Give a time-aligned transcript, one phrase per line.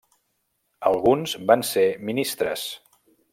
[0.91, 2.65] Alguns van ser ministres.